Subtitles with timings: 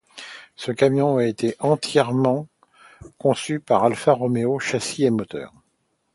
[0.55, 2.47] Ce camion a été entièrement
[3.19, 5.53] conçu par Alfa Romeo, châssis et moteur.